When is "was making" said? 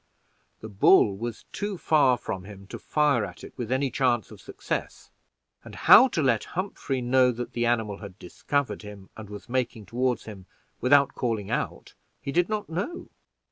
9.29-9.85